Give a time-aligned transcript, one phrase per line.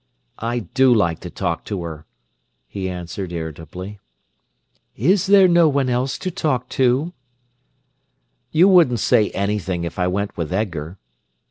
[0.39, 2.07] "I do like to talk to her,"
[2.67, 3.99] he answered irritably.
[4.95, 7.13] "Is there nobody else to talk to?"
[8.51, 10.97] "You wouldn't say anything if I went with Edgar."